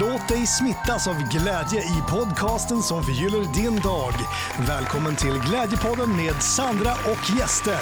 Låt 0.00 0.28
dig 0.28 0.46
smittas 0.46 1.08
av 1.08 1.14
glädje 1.14 1.80
i 1.80 2.02
podcasten 2.10 2.82
som 2.82 3.02
förgyller 3.02 3.54
din 3.54 3.80
dag. 3.80 4.12
Välkommen 4.68 5.16
till 5.16 5.40
Glädjepodden 5.48 6.16
med 6.16 6.42
Sandra 6.42 6.92
och 6.92 7.38
gäster. 7.38 7.80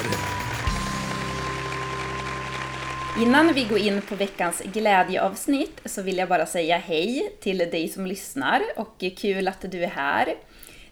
Innan 3.21 3.53
vi 3.53 3.63
går 3.63 3.77
in 3.77 4.01
på 4.01 4.15
veckans 4.15 4.61
glädjeavsnitt 4.73 5.81
så 5.85 6.01
vill 6.01 6.17
jag 6.17 6.29
bara 6.29 6.45
säga 6.45 6.77
hej 6.77 7.35
till 7.41 7.57
dig 7.57 7.89
som 7.89 8.05
lyssnar 8.05 8.61
och 8.75 9.03
kul 9.17 9.47
att 9.47 9.71
du 9.71 9.83
är 9.83 9.89
här. 9.89 10.35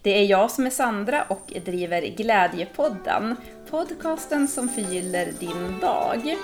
Det 0.01 0.17
är 0.19 0.23
jag 0.23 0.51
som 0.51 0.65
är 0.65 0.69
Sandra 0.69 1.23
och 1.23 1.53
driver 1.65 2.01
Glädjepodden, 2.01 3.35
podcasten 3.69 4.47
som 4.47 4.69
förgyller 4.69 5.33
din 5.39 5.79
dag. 5.81 6.35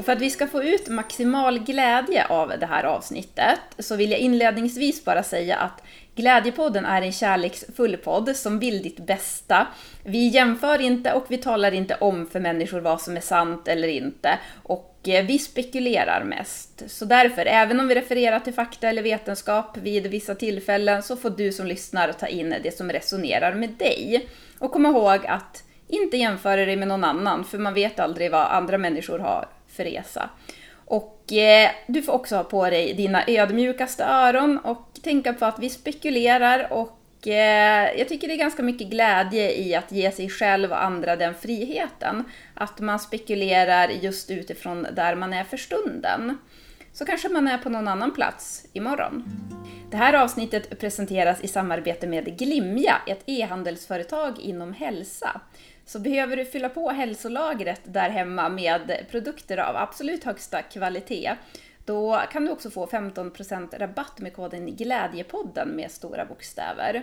Och 0.00 0.06
för 0.06 0.12
att 0.12 0.20
vi 0.20 0.30
ska 0.30 0.46
få 0.46 0.62
ut 0.62 0.88
maximal 0.88 1.58
glädje 1.58 2.26
av 2.26 2.52
det 2.60 2.66
här 2.66 2.84
avsnittet 2.84 3.60
så 3.78 3.96
vill 3.96 4.10
jag 4.10 4.20
inledningsvis 4.20 5.04
bara 5.04 5.22
säga 5.22 5.56
att 5.56 5.82
Glädjepodden 6.14 6.84
är 6.84 7.02
en 7.02 7.12
kärleksfull 7.12 7.96
podd 7.96 8.36
som 8.36 8.58
vill 8.58 8.82
ditt 8.82 9.06
bästa. 9.06 9.66
Vi 10.04 10.28
jämför 10.28 10.80
inte 10.80 11.12
och 11.12 11.24
vi 11.28 11.38
talar 11.38 11.72
inte 11.72 11.94
om 11.94 12.26
för 12.26 12.40
människor 12.40 12.80
vad 12.80 13.00
som 13.00 13.16
är 13.16 13.20
sant 13.20 13.68
eller 13.68 13.88
inte. 13.88 14.38
Och 14.62 14.98
eh, 15.08 15.24
vi 15.24 15.38
spekulerar 15.38 16.24
mest. 16.24 16.82
Så 16.86 17.04
därför, 17.04 17.46
även 17.46 17.80
om 17.80 17.88
vi 17.88 17.94
refererar 17.94 18.40
till 18.40 18.54
fakta 18.54 18.88
eller 18.88 19.02
vetenskap 19.02 19.76
vid 19.76 20.06
vissa 20.06 20.34
tillfällen 20.34 21.02
så 21.02 21.16
får 21.16 21.30
du 21.30 21.52
som 21.52 21.66
lyssnar 21.66 22.12
ta 22.12 22.26
in 22.26 22.54
det 22.62 22.76
som 22.76 22.90
resonerar 22.90 23.54
med 23.54 23.70
dig. 23.70 24.28
Och 24.58 24.72
kom 24.72 24.86
ihåg 24.86 25.26
att 25.26 25.62
inte 25.88 26.16
jämföra 26.16 26.66
dig 26.66 26.76
med 26.76 26.88
någon 26.88 27.04
annan, 27.04 27.44
för 27.44 27.58
man 27.58 27.74
vet 27.74 28.00
aldrig 28.00 28.30
vad 28.30 28.46
andra 28.46 28.78
människor 28.78 29.18
har 29.18 29.48
för 29.80 29.84
resa. 29.84 30.30
Och 30.84 31.32
eh, 31.32 31.70
du 31.86 32.02
får 32.02 32.12
också 32.12 32.36
ha 32.36 32.44
på 32.44 32.70
dig 32.70 32.94
dina 32.94 33.24
ödmjukaste 33.26 34.04
öron 34.04 34.58
och 34.58 34.98
tänka 35.02 35.32
på 35.32 35.44
att 35.44 35.58
vi 35.58 35.70
spekulerar 35.70 36.72
och 36.72 37.28
eh, 37.28 37.98
jag 37.98 38.08
tycker 38.08 38.28
det 38.28 38.34
är 38.34 38.38
ganska 38.38 38.62
mycket 38.62 38.90
glädje 38.90 39.52
i 39.52 39.74
att 39.74 39.92
ge 39.92 40.10
sig 40.10 40.28
själv 40.28 40.70
och 40.70 40.84
andra 40.84 41.16
den 41.16 41.34
friheten. 41.34 42.24
Att 42.54 42.80
man 42.80 42.98
spekulerar 42.98 43.88
just 43.88 44.30
utifrån 44.30 44.86
där 44.92 45.14
man 45.14 45.32
är 45.32 45.44
för 45.44 45.56
stunden. 45.56 46.38
Så 46.92 47.04
kanske 47.04 47.28
man 47.28 47.48
är 47.48 47.58
på 47.58 47.68
någon 47.68 47.88
annan 47.88 48.14
plats 48.14 48.66
imorgon. 48.72 49.24
Det 49.90 49.96
här 49.96 50.14
avsnittet 50.14 50.80
presenteras 50.80 51.40
i 51.40 51.48
samarbete 51.48 52.06
med 52.06 52.38
Glimja, 52.38 52.96
ett 53.06 53.22
e-handelsföretag 53.26 54.38
inom 54.40 54.72
hälsa. 54.72 55.40
Så 55.90 55.98
behöver 55.98 56.36
du 56.36 56.44
fylla 56.44 56.68
på 56.68 56.90
hälsolagret 56.90 57.80
där 57.84 58.10
hemma 58.10 58.48
med 58.48 59.06
produkter 59.10 59.58
av 59.58 59.76
absolut 59.76 60.24
högsta 60.24 60.62
kvalitet, 60.62 61.34
då 61.84 62.22
kan 62.32 62.44
du 62.44 62.50
också 62.50 62.70
få 62.70 62.86
15% 62.86 63.78
rabatt 63.78 64.20
med 64.20 64.32
koden 64.32 64.76
Glädjepodden 64.76 65.68
med 65.68 65.90
stora 65.90 66.24
bokstäver. 66.24 67.02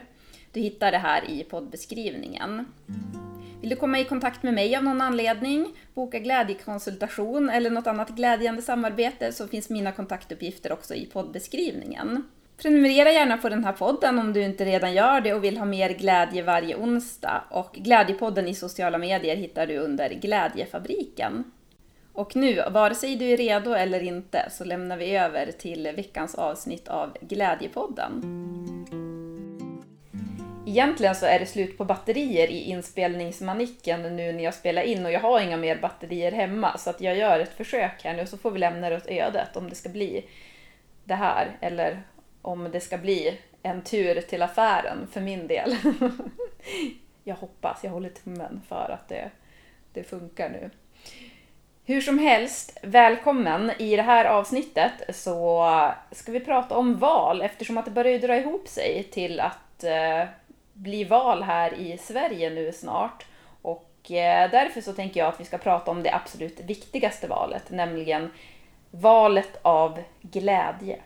Du 0.52 0.60
hittar 0.60 0.92
det 0.92 0.98
här 0.98 1.30
i 1.30 1.44
poddbeskrivningen. 1.44 2.66
Vill 3.62 3.70
du 3.70 3.76
komma 3.76 4.00
i 4.00 4.06
kontakt 4.06 4.44
med 4.44 4.54
mig 4.54 4.76
av 4.76 4.84
någon 4.84 5.02
anledning, 5.02 5.74
boka 5.94 6.20
glädjekonsultation 6.20 7.50
eller 7.50 7.70
något 7.70 7.88
annat 7.88 8.10
glädjande 8.10 8.62
samarbete 8.62 9.34
så 9.34 9.48
finns 9.48 9.70
mina 9.70 9.92
kontaktuppgifter 9.92 10.72
också 10.72 10.96
i 10.96 11.06
poddbeskrivningen. 11.06 12.24
Prenumerera 12.62 13.12
gärna 13.12 13.38
på 13.38 13.50
den 13.50 13.64
här 13.64 13.74
podden 13.74 14.20
om 14.20 14.34
du 14.34 14.44
inte 14.44 14.66
redan 14.66 14.94
gör 14.94 15.22
det 15.22 15.34
och 15.34 15.44
vill 15.44 15.58
ha 15.58 15.66
mer 15.66 15.90
glädje 15.90 16.44
varje 16.44 16.76
onsdag. 16.76 17.44
Och 17.50 17.74
Glädjepodden 17.74 18.48
i 18.48 18.56
sociala 18.56 18.98
medier 18.98 19.36
hittar 19.36 19.68
du 19.68 19.78
under 19.78 20.10
Glädjefabriken. 20.10 21.52
Och 22.14 22.36
nu, 22.36 22.64
vare 22.72 22.96
sig 22.96 23.16
du 23.16 23.26
är 23.26 23.38
redo 23.38 23.74
eller 23.74 24.04
inte, 24.04 24.50
så 24.52 24.64
lämnar 24.64 24.98
vi 24.98 25.16
över 25.16 25.52
till 25.52 25.92
veckans 25.96 26.36
avsnitt 26.36 26.88
av 26.88 27.18
Glädjepodden. 27.22 28.24
Egentligen 30.68 31.16
så 31.16 31.26
är 31.26 31.40
det 31.40 31.46
slut 31.46 31.78
på 31.78 31.86
batterier 31.86 32.48
i 32.48 32.60
inspelningsmanicken 32.60 34.02
nu 34.16 34.32
när 34.32 34.44
jag 34.44 34.54
spelar 34.54 34.82
in 34.82 35.06
och 35.06 35.12
jag 35.12 35.20
har 35.20 35.40
inga 35.40 35.58
mer 35.58 35.78
batterier 35.78 36.32
hemma 36.32 36.78
så 36.78 36.90
att 36.90 37.02
jag 37.02 37.18
gör 37.18 37.40
ett 37.40 37.58
försök 37.58 38.04
här 38.04 38.14
nu 38.14 38.26
så 38.26 38.38
får 38.38 38.52
vi 38.52 38.60
lämna 38.60 38.90
det 38.90 38.96
åt 38.98 39.08
ödet 39.08 39.58
om 39.58 39.70
det 39.70 39.76
ska 39.76 39.90
bli 39.90 40.26
det 41.04 41.16
här 41.16 41.58
eller 41.62 42.04
om 42.42 42.72
det 42.72 42.80
ska 42.80 42.98
bli 42.98 43.40
en 43.64 43.82
tur 43.82 44.22
till 44.22 44.42
affären 44.42 45.08
för 45.12 45.22
min 45.22 45.48
del. 45.48 45.76
jag 47.24 47.36
hoppas, 47.36 47.84
jag 47.84 47.92
håller 47.92 48.10
tummen 48.10 48.62
för 48.68 48.90
att 48.90 49.10
det, 49.10 49.32
det 49.94 50.04
funkar 50.04 50.50
nu. 50.50 50.70
Hur 51.86 52.02
som 52.02 52.20
helst, 52.20 52.78
välkommen! 52.82 53.72
I 53.78 53.96
det 53.96 54.02
här 54.02 54.26
avsnittet 54.26 54.92
så 55.10 55.70
ska 56.12 56.32
vi 56.32 56.40
prata 56.40 56.78
om 56.78 56.98
val 56.98 57.42
eftersom 57.42 57.78
att 57.78 57.86
det 57.86 57.92
börjar 57.92 58.20
dra 58.20 58.38
ihop 58.38 58.68
sig 58.68 59.04
till 59.12 59.40
att 59.40 59.84
eh, 59.84 60.24
bli 60.74 61.04
val 61.04 61.44
här 61.44 61.74
i 61.74 61.98
Sverige 61.98 62.50
nu 62.50 62.72
snart. 62.72 63.26
Och 63.62 64.12
eh, 64.12 64.52
därför 64.52 64.82
så 64.82 64.94
tänker 64.94 65.20
jag 65.20 65.30
att 65.30 65.40
vi 65.40 65.46
ska 65.46 65.58
prata 65.58 65.92
om 65.92 66.04
det 66.04 66.14
absolut 66.14 66.60
viktigaste 66.60 67.28
valet, 67.28 67.64
nämligen 67.70 68.32
valet 68.92 69.60
av 69.62 70.00
glädje. 70.22 71.00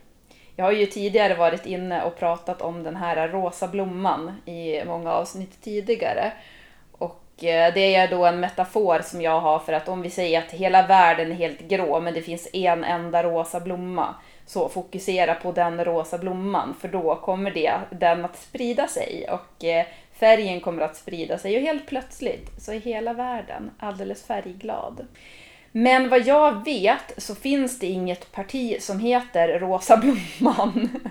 Jag 0.62 0.66
har 0.66 0.74
ju 0.74 0.86
tidigare 0.86 1.34
varit 1.34 1.66
inne 1.66 2.04
och 2.04 2.20
pratat 2.20 2.62
om 2.62 2.84
den 2.84 2.96
här 2.96 3.28
rosa 3.28 3.68
blomman 3.68 4.42
i 4.46 4.86
många 4.86 5.12
avsnitt 5.12 5.62
tidigare. 5.62 6.32
Och 6.92 7.44
eh, 7.44 7.74
det 7.74 7.96
är 7.96 8.08
då 8.08 8.26
en 8.26 8.40
metafor 8.40 9.00
som 9.04 9.22
jag 9.22 9.40
har 9.40 9.60
för 9.60 9.74
att 9.74 9.90
om 9.90 10.02
vi 10.02 10.10
säger 10.10 10.40
att 10.40 10.52
hela 10.52 10.88
världen 10.88 11.32
är 11.32 11.36
helt 11.36 11.60
grå 11.60 12.00
men 12.00 12.14
det 12.14 12.22
finns 12.22 12.48
en 12.54 12.84
enda 12.84 13.24
rosa 13.24 13.60
blomma. 13.60 14.16
Så 14.46 14.70
fokusera 14.70 15.36
på 15.36 15.52
den 15.52 15.86
rosa 15.86 16.18
blomman 16.18 16.76
för 16.82 16.88
då 16.88 17.16
kommer 17.16 17.52
det, 17.52 17.74
den 17.90 18.26
att 18.26 18.38
sprida 18.38 18.88
sig 18.88 19.30
och 19.30 19.64
eh, 19.64 19.86
färgen 20.14 20.62
kommer 20.62 20.82
att 20.82 20.96
sprida 20.96 21.38
sig 21.38 21.56
och 21.56 21.62
helt 21.62 21.88
plötsligt 21.88 22.50
så 22.58 22.74
är 22.74 22.80
hela 22.80 23.14
världen 23.14 23.72
alldeles 23.80 24.24
färgglad. 24.24 25.08
Men 25.72 26.10
vad 26.10 26.28
jag 26.28 26.66
vet 26.66 27.14
så 27.18 27.36
finns 27.36 27.80
det 27.80 27.88
inget 27.88 28.32
parti 28.32 28.82
som 28.82 29.00
heter 29.00 29.60
Rosa 29.60 29.98
Blomman. 29.98 30.90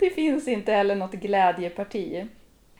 Det 0.00 0.10
finns 0.10 0.48
inte 0.48 0.72
heller 0.72 0.94
något 0.94 1.12
glädjeparti. 1.12 2.26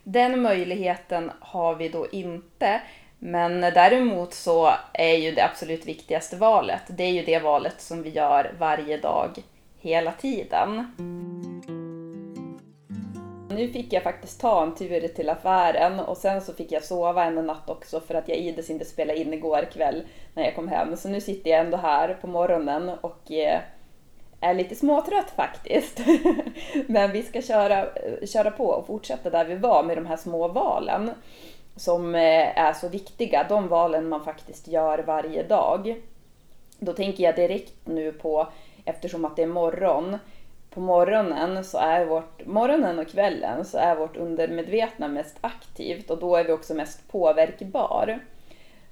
Den 0.03 0.43
möjligheten 0.43 1.31
har 1.41 1.75
vi 1.75 1.89
då 1.89 2.07
inte. 2.13 2.81
Men 3.19 3.61
däremot 3.61 4.35
så 4.35 4.71
är 4.93 5.17
ju 5.17 5.33
det 5.33 5.45
absolut 5.45 5.87
viktigaste 5.87 6.37
valet, 6.37 6.83
det 6.87 7.05
är 7.05 7.13
ju 7.13 7.23
det 7.23 7.39
valet 7.39 7.81
som 7.81 8.03
vi 8.03 8.11
gör 8.11 8.55
varje 8.59 8.97
dag 8.97 9.31
hela 9.81 10.13
tiden. 10.13 10.95
Nu 13.55 13.69
fick 13.69 13.93
jag 13.93 14.03
faktiskt 14.03 14.41
ta 14.41 14.63
en 14.63 14.75
tur 14.75 15.09
till 15.09 15.31
affären 15.31 16.01
och 16.01 16.17
sen 16.17 16.41
så 16.41 16.55
fick 16.55 16.73
jag 16.73 16.85
sova 16.85 17.25
en 17.25 17.47
natt 17.47 17.71
också 17.71 18.01
för 18.01 18.15
att 18.15 18.29
jag 18.29 18.39
ides 18.39 18.71
inte 18.71 18.85
spela 18.85 19.15
in 19.15 19.35
igår 19.35 19.69
kväll 19.73 20.03
när 20.35 20.45
jag 20.45 20.55
kom 20.55 20.69
hem. 20.69 20.97
Så 20.97 21.09
nu 21.09 21.21
sitter 21.21 21.51
jag 21.51 21.61
ändå 21.61 21.77
här 21.77 22.19
på 22.21 22.27
morgonen 22.27 22.89
och 22.89 23.33
eh, 23.33 23.61
är 24.41 24.55
lite 24.55 24.75
småtrött 24.75 25.31
faktiskt. 25.31 26.01
Men 26.87 27.13
vi 27.13 27.23
ska 27.23 27.43
köra, 27.43 27.81
eh, 27.81 28.27
köra 28.27 28.51
på 28.51 28.67
och 28.67 28.87
fortsätta 28.87 29.31
där 29.31 29.45
vi 29.45 29.55
var 29.55 29.83
med 29.83 29.97
de 29.97 30.07
här 30.07 30.17
små 30.17 30.49
valen 30.49 31.11
som 31.77 32.15
eh, 32.15 32.59
är 32.59 32.73
så 32.73 32.89
viktiga. 32.89 33.47
De 33.49 33.69
valen 33.69 34.09
man 34.09 34.25
faktiskt 34.25 34.69
gör 34.69 34.99
varje 34.99 35.43
dag. 35.43 36.03
Då 36.79 36.93
tänker 36.93 37.25
jag 37.25 37.37
direkt 37.37 37.75
nu 37.85 38.13
på, 38.13 38.49
eftersom 38.85 39.25
att 39.25 39.37
det 39.37 39.43
är 39.43 39.47
morgon, 39.47 40.19
på 40.75 40.81
morgonen 40.81 41.65
så 41.65 41.79
är 41.79 42.05
vårt, 42.05 42.47
morgonen 42.47 42.99
och 42.99 43.09
kvällen 43.09 43.65
så 43.65 43.79
är 43.79 43.97
vårt 43.97 44.17
undermedvetna 44.17 45.09
mest 45.09 45.37
aktivt 45.41 46.11
och 46.11 46.19
då 46.19 46.37
är 46.37 46.45
vi 46.45 46.53
också 46.53 46.75
mest 46.75 47.09
påverkbar. 47.09 48.19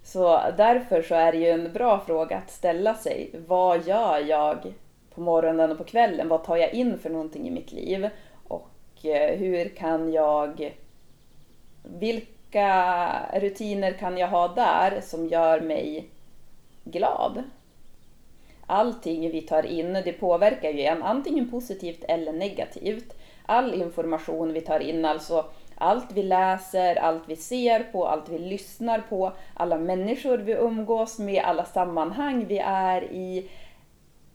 Så 0.02 0.40
därför 0.56 1.02
så 1.02 1.14
är 1.14 1.32
det 1.32 1.38
ju 1.38 1.48
en 1.48 1.72
bra 1.72 2.00
fråga 2.00 2.36
att 2.36 2.50
ställa 2.50 2.94
sig. 2.94 3.30
Vad 3.46 3.86
gör 3.86 4.18
jag 4.18 4.72
på 5.14 5.20
morgonen 5.20 5.70
och 5.70 5.78
på 5.78 5.84
kvällen? 5.84 6.28
Vad 6.28 6.44
tar 6.44 6.56
jag 6.56 6.74
in 6.74 6.98
för 6.98 7.10
någonting 7.10 7.48
i 7.48 7.50
mitt 7.50 7.72
liv? 7.72 8.08
Och 8.48 9.06
eh, 9.06 9.38
hur 9.38 9.68
kan 9.68 10.12
jag... 10.12 10.74
Vilka 11.82 13.08
rutiner 13.34 13.92
kan 13.92 14.18
jag 14.18 14.28
ha 14.28 14.48
där 14.48 15.00
som 15.00 15.26
gör 15.26 15.60
mig 15.60 16.08
glad? 16.84 17.42
Allting 18.72 19.30
vi 19.30 19.40
tar 19.40 19.66
in, 19.66 19.92
det 19.92 20.12
påverkar 20.12 20.70
ju 20.70 20.82
en 20.82 21.02
antingen 21.02 21.50
positivt 21.50 22.04
eller 22.08 22.32
negativt. 22.32 23.14
All 23.46 23.74
information 23.74 24.52
vi 24.52 24.60
tar 24.60 24.80
in, 24.80 25.04
alltså 25.04 25.44
allt 25.74 26.12
vi 26.12 26.22
läser, 26.22 26.96
allt 26.96 27.22
vi 27.26 27.36
ser 27.36 27.82
på, 27.82 28.06
allt 28.06 28.28
vi 28.28 28.38
lyssnar 28.38 28.98
på, 28.98 29.32
alla 29.54 29.78
människor 29.78 30.38
vi 30.38 30.52
umgås 30.52 31.18
med, 31.18 31.44
alla 31.44 31.64
sammanhang 31.64 32.46
vi 32.46 32.58
är 32.58 33.04
i. 33.04 33.50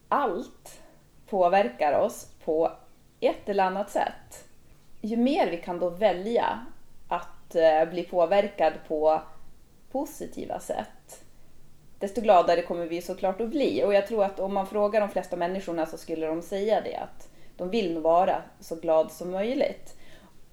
Allt 0.09 0.81
påverkar 1.29 1.99
oss 1.99 2.27
på 2.45 2.71
ett 3.19 3.49
eller 3.49 3.63
annat 3.63 3.89
sätt. 3.89 4.47
Ju 5.01 5.17
mer 5.17 5.51
vi 5.51 5.57
kan 5.57 5.79
då 5.79 5.89
välja 5.89 6.65
att 7.07 7.55
eh, 7.55 7.89
bli 7.89 8.03
påverkad 8.03 8.73
på 8.87 9.21
positiva 9.91 10.59
sätt, 10.59 10.96
desto 11.99 12.21
gladare 12.21 12.61
kommer 12.61 12.85
vi 12.85 13.01
såklart 13.01 13.41
att 13.41 13.49
bli. 13.49 13.83
Och 13.83 13.93
jag 13.93 14.07
tror 14.07 14.23
att 14.23 14.39
om 14.39 14.53
man 14.53 14.67
frågar 14.67 14.99
de 14.99 15.09
flesta 15.09 15.35
människorna 15.35 15.85
så 15.85 15.97
skulle 15.97 16.27
de 16.27 16.41
säga 16.41 16.81
det 16.81 16.95
att 16.95 17.29
de 17.57 17.69
vill 17.69 17.93
nog 17.93 18.03
vara 18.03 18.41
så 18.59 18.75
glad 18.75 19.11
som 19.11 19.31
möjligt. 19.31 19.95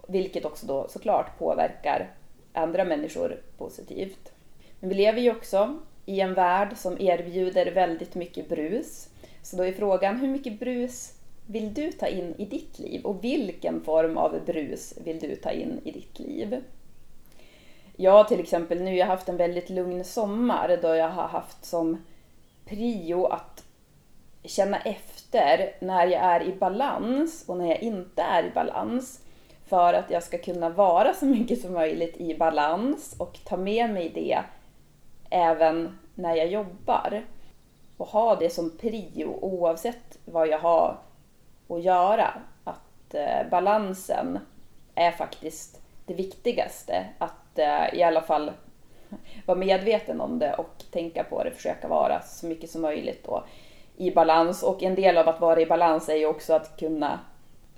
Vilket 0.08 0.44
också 0.44 0.67
då 0.67 0.88
såklart 0.88 1.38
påverkar 1.38 2.11
andra 2.52 2.85
människor 2.85 3.41
positivt. 3.58 4.32
Men 4.81 4.88
vi 4.88 4.94
lever 4.94 5.20
ju 5.20 5.31
också 5.31 5.79
i 6.06 6.20
en 6.20 6.35
värld 6.35 6.76
som 6.76 7.00
erbjuder 7.00 7.67
väldigt 7.67 8.14
mycket 8.14 8.49
brus. 8.49 9.08
Så 9.43 9.56
då 9.56 9.62
är 9.62 9.73
frågan, 9.73 10.17
hur 10.17 10.29
mycket 10.29 10.61
brus 10.61 11.12
vill 11.46 11.75
du 11.75 11.93
ta 11.93 12.06
in 12.06 12.35
i 12.38 12.44
ditt 12.44 12.79
liv? 12.79 13.05
Och 13.05 13.25
vilken 13.25 13.81
form 13.81 14.17
av 14.17 14.44
brus 14.46 14.94
vill 15.05 15.19
du 15.19 15.37
ta 15.37 15.50
in 15.50 15.81
i 15.85 15.91
ditt 15.91 16.19
liv? 16.19 16.62
Jag 17.96 18.29
till 18.29 18.41
exempel 18.41 18.82
nu, 18.82 18.96
jag 18.96 19.06
har 19.06 19.17
haft 19.17 19.29
en 19.29 19.37
väldigt 19.37 19.70
lugn 19.70 20.05
sommar 20.05 20.79
då 20.82 20.94
jag 20.94 21.08
har 21.08 21.29
haft 21.29 21.64
som 21.64 22.05
prio 22.64 23.26
att 23.26 23.64
känna 24.44 24.81
efter 24.81 25.76
när 25.81 26.06
jag 26.06 26.23
är 26.23 26.43
i 26.43 26.52
balans 26.52 27.44
och 27.49 27.56
när 27.56 27.69
jag 27.69 27.82
inte 27.82 28.23
är 28.23 28.44
i 28.44 28.50
balans. 28.50 29.20
För 29.67 29.94
att 29.94 30.11
jag 30.11 30.23
ska 30.23 30.38
kunna 30.38 30.69
vara 30.69 31.14
så 31.14 31.26
mycket 31.26 31.61
som 31.61 31.73
möjligt 31.73 32.17
i 32.17 32.38
balans 32.38 33.14
och 33.19 33.38
ta 33.44 33.56
med 33.56 33.91
mig 33.91 34.08
det 34.14 34.38
även 35.31 35.99
när 36.14 36.37
jag 36.37 36.46
jobbar. 36.46 37.25
Och 37.96 38.06
ha 38.06 38.37
det 38.37 38.50
som 38.50 38.76
prio 38.79 39.38
oavsett 39.43 40.19
vad 40.25 40.49
jag 40.49 40.58
har 40.58 40.99
att 41.69 41.82
göra. 41.82 42.35
Att 42.64 43.14
eh, 43.14 43.49
balansen 43.50 44.38
är 44.94 45.11
faktiskt 45.11 45.81
det 46.06 46.14
viktigaste. 46.14 47.06
Att 47.19 47.44
eh, 47.59 47.95
i 47.95 48.03
alla 48.03 48.21
fall 48.21 48.53
vara 49.47 49.59
medveten 49.59 50.21
om 50.21 50.39
det 50.39 50.55
och 50.55 50.85
tänka 50.91 51.25
på 51.25 51.45
det, 51.45 51.51
försöka 51.51 51.89
vara 51.89 52.23
så 52.23 52.47
mycket 52.47 52.71
som 52.71 52.83
möjligt 52.83 53.25
då 53.25 53.45
i 53.97 54.11
balans. 54.11 54.62
Och 54.62 54.83
en 54.83 54.95
del 54.95 55.19
av 55.19 55.29
att 55.29 55.41
vara 55.41 55.61
i 55.61 55.67
balans 55.67 56.09
är 56.09 56.15
ju 56.15 56.27
också 56.27 56.55
att 56.55 56.77
kunna 56.77 57.21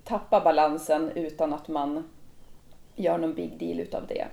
tappa 0.04 0.40
balansen 0.40 1.10
utan 1.14 1.52
att 1.52 1.68
man 1.68 2.10
gör 2.94 3.18
någon 3.18 3.34
big 3.34 3.58
deal 3.58 3.80
utav 3.80 4.06
det. 4.06 4.26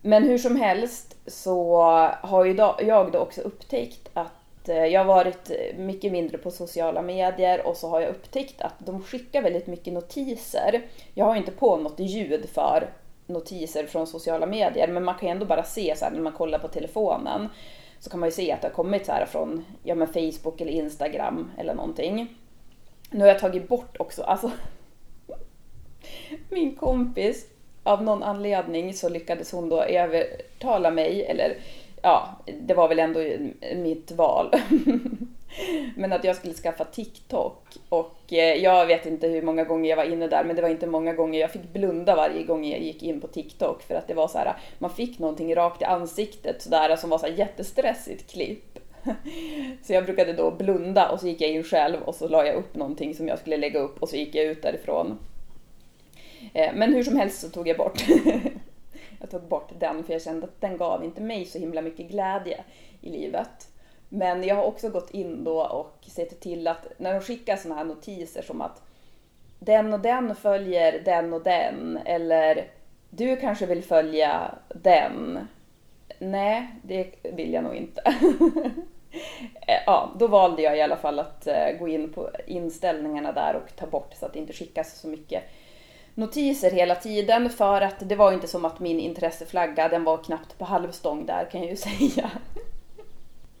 Men 0.00 0.22
hur 0.22 0.38
som 0.38 0.56
helst 0.56 1.16
så 1.26 1.76
har 2.20 2.44
ju 2.44 2.54
jag 2.86 3.12
då 3.12 3.18
också 3.18 3.40
upptäckt 3.40 4.10
att 4.14 4.68
eh, 4.68 4.84
jag 4.84 5.00
har 5.00 5.14
varit 5.14 5.50
mycket 5.76 6.12
mindre 6.12 6.38
på 6.38 6.50
sociala 6.50 7.02
medier 7.02 7.66
och 7.66 7.76
så 7.76 7.88
har 7.88 8.00
jag 8.00 8.10
upptäckt 8.10 8.60
att 8.60 8.74
de 8.78 9.02
skickar 9.02 9.42
väldigt 9.42 9.66
mycket 9.66 9.92
notiser. 9.92 10.82
Jag 11.14 11.24
har 11.24 11.36
inte 11.36 11.52
på 11.52 11.76
något 11.76 11.98
ljud 11.98 12.48
för 12.48 12.88
notiser 13.26 13.86
från 13.86 14.06
sociala 14.06 14.46
medier 14.46 14.88
men 14.88 15.04
man 15.04 15.14
kan 15.14 15.28
ju 15.28 15.32
ändå 15.32 15.46
bara 15.46 15.64
se 15.64 15.94
så 15.96 16.04
här, 16.04 16.12
när 16.12 16.20
man 16.20 16.32
kollar 16.32 16.58
på 16.58 16.68
telefonen 16.68 17.48
så 18.00 18.10
kan 18.10 18.20
man 18.20 18.28
ju 18.28 18.32
se 18.32 18.52
att 18.52 18.62
det 18.62 18.68
har 18.68 18.74
kommit 18.74 19.06
så 19.06 19.12
här 19.12 19.26
från 19.26 19.64
ja, 19.82 19.94
men 19.94 20.08
Facebook 20.08 20.60
eller 20.60 20.72
Instagram 20.72 21.50
eller 21.58 21.74
någonting. 21.74 22.36
Nu 23.10 23.20
har 23.20 23.28
jag 23.28 23.38
tagit 23.38 23.68
bort 23.68 23.96
också, 23.98 24.22
alltså 24.22 24.50
min 26.48 26.76
kompis 26.76 27.46
av 27.82 28.02
någon 28.02 28.22
anledning 28.22 28.94
så 28.94 29.08
lyckades 29.08 29.52
hon 29.52 29.68
då 29.68 29.82
övertala 29.82 30.90
mig, 30.90 31.24
eller 31.24 31.56
ja, 32.02 32.28
det 32.60 32.74
var 32.74 32.88
väl 32.88 32.98
ändå 32.98 33.20
mitt 33.76 34.12
val. 34.12 34.50
men 35.96 36.12
att 36.12 36.24
jag 36.24 36.36
skulle 36.36 36.54
skaffa 36.54 36.84
TikTok. 36.84 37.62
Och 37.88 38.32
eh, 38.32 38.54
jag 38.54 38.86
vet 38.86 39.06
inte 39.06 39.28
hur 39.28 39.42
många 39.42 39.64
gånger 39.64 39.90
jag 39.90 39.96
var 39.96 40.04
inne 40.04 40.28
där, 40.28 40.44
men 40.44 40.56
det 40.56 40.62
var 40.62 40.68
inte 40.68 40.86
många 40.86 41.12
gånger. 41.12 41.40
Jag 41.40 41.50
fick 41.50 41.72
blunda 41.72 42.16
varje 42.16 42.42
gång 42.42 42.64
jag 42.64 42.80
gick 42.80 43.02
in 43.02 43.20
på 43.20 43.26
TikTok 43.26 43.82
för 43.82 43.94
att 43.94 44.08
det 44.08 44.14
var 44.14 44.28
så 44.28 44.38
här, 44.38 44.56
man 44.78 44.90
fick 44.90 45.18
någonting 45.18 45.54
rakt 45.54 45.82
i 45.82 45.84
ansiktet 45.84 46.62
sådär 46.62 46.96
som 46.96 47.10
var 47.10 47.18
så 47.18 47.26
här 47.26 47.32
jättestressigt 47.32 48.32
klipp. 48.32 48.78
Så 49.82 49.92
jag 49.92 50.04
brukade 50.04 50.32
då 50.32 50.50
blunda 50.50 51.08
och 51.08 51.20
så 51.20 51.26
gick 51.26 51.40
jag 51.40 51.50
in 51.50 51.64
själv 51.64 52.02
och 52.02 52.14
så 52.14 52.28
la 52.28 52.46
jag 52.46 52.56
upp 52.56 52.74
någonting 52.74 53.14
som 53.14 53.28
jag 53.28 53.38
skulle 53.38 53.56
lägga 53.56 53.80
upp 53.80 54.02
och 54.02 54.08
så 54.08 54.16
gick 54.16 54.34
jag 54.34 54.44
ut 54.44 54.62
därifrån. 54.62 55.18
Eh, 56.54 56.74
men 56.74 56.94
hur 56.94 57.02
som 57.02 57.16
helst 57.16 57.40
så 57.40 57.48
tog 57.48 57.68
jag 57.68 57.76
bort 57.76 58.04
jag 59.20 59.30
tog 59.30 59.42
bort 59.42 59.70
den 59.78 60.04
för 60.04 60.12
jag 60.12 60.22
kände 60.22 60.46
att 60.46 60.60
den 60.60 60.76
gav 60.76 61.04
inte 61.04 61.20
mig 61.20 61.44
så 61.44 61.58
himla 61.58 61.82
mycket 61.82 62.08
glädje 62.08 62.64
i 63.00 63.10
livet. 63.10 63.68
Men 64.14 64.44
jag 64.44 64.54
har 64.54 64.62
också 64.62 64.88
gått 64.88 65.10
in 65.10 65.44
då 65.44 65.60
och 65.60 66.04
sett 66.06 66.40
till 66.40 66.68
att 66.68 66.86
när 66.96 67.14
de 67.14 67.20
skickar 67.20 67.56
sådana 67.56 67.78
här 67.78 67.84
notiser 67.84 68.42
som 68.42 68.60
att 68.60 68.82
den 69.58 69.92
och 69.92 70.00
den 70.00 70.34
följer 70.34 71.02
den 71.04 71.32
och 71.32 71.42
den 71.42 71.98
eller 72.04 72.66
du 73.10 73.36
kanske 73.36 73.66
vill 73.66 73.84
följa 73.84 74.54
den. 74.68 75.48
Nej, 76.18 76.68
det 76.82 77.10
vill 77.22 77.52
jag 77.52 77.64
nog 77.64 77.74
inte. 77.74 78.02
Ja, 79.86 80.12
då 80.18 80.26
valde 80.26 80.62
jag 80.62 80.78
i 80.78 80.82
alla 80.82 80.96
fall 80.96 81.18
att 81.18 81.46
eh, 81.46 81.78
gå 81.78 81.88
in 81.88 82.12
på 82.12 82.30
inställningarna 82.46 83.32
där 83.32 83.54
och 83.54 83.76
ta 83.76 83.86
bort 83.86 84.14
så 84.14 84.26
att 84.26 84.32
det 84.32 84.38
inte 84.38 84.52
skickas 84.52 85.00
så 85.00 85.08
mycket 85.08 85.42
notiser 86.14 86.70
hela 86.70 86.94
tiden 86.94 87.50
för 87.50 87.80
att 87.80 88.08
det 88.08 88.16
var 88.16 88.32
inte 88.32 88.48
som 88.48 88.64
att 88.64 88.80
min 88.80 89.00
intresseflagga 89.00 89.88
den 89.88 90.04
var 90.04 90.16
knappt 90.16 90.58
på 90.58 90.64
halvstång 90.64 91.26
där 91.26 91.48
kan 91.50 91.60
jag 91.60 91.70
ju 91.70 91.76
säga. 92.10 92.30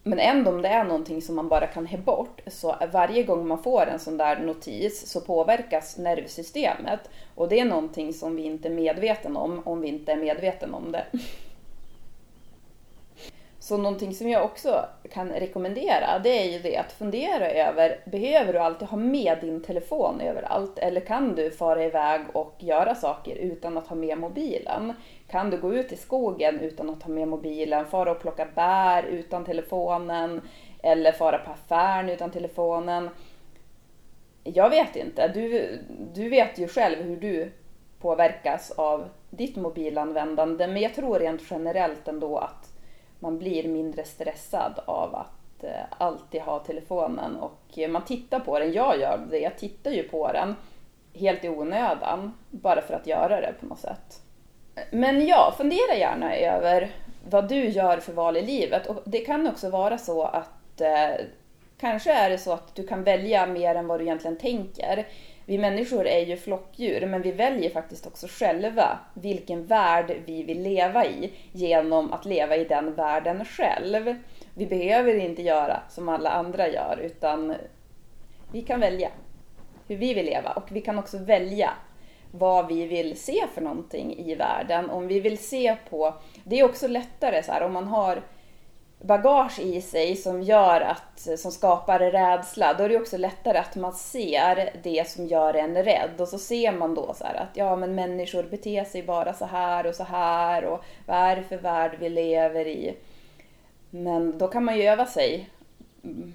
Men 0.06 0.18
ändå 0.18 0.50
om 0.50 0.62
det 0.62 0.68
är 0.68 0.84
någonting 0.84 1.22
som 1.22 1.36
man 1.36 1.48
bara 1.48 1.66
kan 1.66 1.86
he 1.86 1.98
bort 1.98 2.40
så 2.46 2.76
varje 2.92 3.22
gång 3.22 3.48
man 3.48 3.62
får 3.62 3.86
en 3.86 3.98
sån 3.98 4.16
där 4.16 4.36
notis 4.36 5.10
så 5.10 5.20
påverkas 5.20 5.98
nervsystemet 5.98 7.00
och 7.34 7.48
det 7.48 7.60
är 7.60 7.64
någonting 7.64 8.12
som 8.12 8.36
vi 8.36 8.42
inte 8.42 8.68
är 8.68 8.72
medvetna 8.72 9.40
om 9.40 9.62
om 9.64 9.80
vi 9.80 9.88
inte 9.88 10.12
är 10.12 10.16
medvetna 10.16 10.76
om 10.76 10.92
det. 10.92 11.04
Så 13.58 13.76
någonting 13.76 14.14
som 14.14 14.28
jag 14.28 14.44
också 14.44 14.84
kan 15.10 15.28
rekommendera 15.32 16.18
det 16.18 16.38
är 16.38 16.52
ju 16.52 16.58
det 16.58 16.76
att 16.76 16.92
fundera 16.92 17.50
över, 17.50 18.00
behöver 18.04 18.52
du 18.52 18.58
alltid 18.58 18.88
ha 18.88 18.96
med 18.96 19.38
din 19.40 19.62
telefon 19.62 20.20
överallt 20.20 20.78
eller 20.78 21.00
kan 21.00 21.34
du 21.34 21.50
fara 21.50 21.84
iväg 21.84 22.20
och 22.32 22.54
göra 22.58 22.94
saker 22.94 23.36
utan 23.36 23.78
att 23.78 23.86
ha 23.86 23.96
med 23.96 24.18
mobilen? 24.18 24.92
Kan 25.28 25.50
du 25.50 25.60
gå 25.60 25.74
ut 25.74 25.92
i 25.92 25.96
skogen 25.96 26.60
utan 26.60 26.90
att 26.90 27.02
ha 27.02 27.10
med 27.10 27.28
mobilen, 27.28 27.86
fara 27.86 28.10
och 28.10 28.20
plocka 28.20 28.48
bär 28.54 29.02
utan 29.02 29.44
telefonen? 29.44 30.40
Eller 30.82 31.12
fara 31.12 31.38
på 31.38 31.50
affären 31.50 32.08
utan 32.08 32.30
telefonen? 32.30 33.10
Jag 34.44 34.70
vet 34.70 34.96
inte, 34.96 35.28
du, 35.28 35.78
du 36.14 36.28
vet 36.28 36.58
ju 36.58 36.68
själv 36.68 37.02
hur 37.02 37.16
du 37.16 37.52
påverkas 38.00 38.70
av 38.70 39.08
ditt 39.30 39.56
mobilanvändande. 39.56 40.66
Men 40.66 40.82
jag 40.82 40.94
tror 40.94 41.18
rent 41.18 41.42
generellt 41.50 42.08
ändå 42.08 42.38
att 42.38 42.72
man 43.18 43.38
blir 43.38 43.68
mindre 43.68 44.04
stressad 44.04 44.80
av 44.84 45.14
att 45.14 45.64
eh, 45.64 45.84
alltid 45.98 46.40
ha 46.40 46.58
telefonen. 46.58 47.36
Och 47.36 47.78
man 47.88 48.04
tittar 48.04 48.40
på 48.40 48.58
den. 48.58 48.72
Jag 48.72 49.00
gör 49.00 49.20
det, 49.30 49.38
jag 49.38 49.58
tittar 49.58 49.90
ju 49.90 50.02
på 50.02 50.32
den 50.32 50.56
helt 51.14 51.44
i 51.44 51.48
onödan. 51.48 52.32
Bara 52.50 52.80
för 52.80 52.94
att 52.94 53.06
göra 53.06 53.40
det 53.40 53.54
på 53.60 53.66
något 53.66 53.78
sätt. 53.78 54.23
Men 54.90 55.26
ja, 55.26 55.54
fundera 55.56 55.94
gärna 55.96 56.36
över 56.36 56.90
vad 57.28 57.48
du 57.48 57.68
gör 57.68 57.98
för 57.98 58.12
val 58.12 58.36
i 58.36 58.42
livet 58.42 58.86
och 58.86 59.02
det 59.04 59.18
kan 59.18 59.46
också 59.46 59.70
vara 59.70 59.98
så 59.98 60.22
att 60.22 60.80
eh, 60.80 61.24
kanske 61.80 62.12
är 62.12 62.30
det 62.30 62.38
så 62.38 62.52
att 62.52 62.74
du 62.74 62.86
kan 62.86 63.04
välja 63.04 63.46
mer 63.46 63.74
än 63.74 63.86
vad 63.86 64.00
du 64.00 64.04
egentligen 64.04 64.36
tänker. 64.36 65.06
Vi 65.46 65.58
människor 65.58 66.06
är 66.06 66.26
ju 66.26 66.36
flockdjur, 66.36 67.06
men 67.06 67.22
vi 67.22 67.32
väljer 67.32 67.70
faktiskt 67.70 68.06
också 68.06 68.26
själva 68.30 68.98
vilken 69.14 69.66
värld 69.66 70.16
vi 70.26 70.42
vill 70.42 70.62
leva 70.62 71.06
i 71.06 71.32
genom 71.52 72.12
att 72.12 72.24
leva 72.24 72.56
i 72.56 72.64
den 72.64 72.94
världen 72.94 73.44
själv. 73.44 74.14
Vi 74.54 74.66
behöver 74.66 75.14
inte 75.14 75.42
göra 75.42 75.82
som 75.88 76.08
alla 76.08 76.30
andra 76.30 76.68
gör, 76.68 76.98
utan 77.02 77.54
vi 78.52 78.62
kan 78.62 78.80
välja 78.80 79.10
hur 79.88 79.96
vi 79.96 80.14
vill 80.14 80.26
leva 80.26 80.50
och 80.50 80.68
vi 80.68 80.80
kan 80.80 80.98
också 80.98 81.18
välja 81.18 81.70
vad 82.38 82.66
vi 82.66 82.86
vill 82.86 83.20
se 83.20 83.46
för 83.54 83.60
någonting 83.60 84.18
i 84.18 84.34
världen. 84.34 84.90
Om 84.90 85.06
vi 85.08 85.20
vill 85.20 85.38
se 85.38 85.76
på, 85.90 86.14
det 86.44 86.60
är 86.60 86.64
också 86.64 86.88
lättare 86.88 87.42
så 87.42 87.52
här 87.52 87.62
om 87.62 87.72
man 87.72 87.86
har 87.86 88.22
bagage 89.00 89.60
i 89.60 89.80
sig 89.80 90.16
som 90.16 90.42
gör 90.42 90.80
att, 90.80 91.40
som 91.40 91.52
skapar 91.52 91.98
rädsla, 91.98 92.74
då 92.74 92.84
är 92.84 92.88
det 92.88 93.00
också 93.00 93.16
lättare 93.16 93.58
att 93.58 93.76
man 93.76 93.92
ser 93.92 94.80
det 94.82 95.08
som 95.08 95.26
gör 95.26 95.54
en 95.54 95.84
rädd 95.84 96.20
och 96.20 96.28
så 96.28 96.38
ser 96.38 96.72
man 96.72 96.94
då 96.94 97.14
så 97.14 97.24
att 97.24 97.48
ja 97.54 97.76
men 97.76 97.94
människor 97.94 98.42
beter 98.42 98.84
sig 98.84 99.02
bara 99.02 99.32
så 99.34 99.44
här 99.44 99.86
och 99.86 99.94
så 99.94 100.04
här 100.04 100.64
och 100.64 100.84
vad 101.06 101.16
är 101.16 101.36
det 101.36 101.42
för 101.42 101.56
värld 101.56 101.96
vi 102.00 102.08
lever 102.08 102.66
i? 102.66 102.96
Men 103.90 104.38
då 104.38 104.48
kan 104.48 104.64
man 104.64 104.76
ju 104.76 104.82
öva 104.82 105.06
sig, 105.06 105.50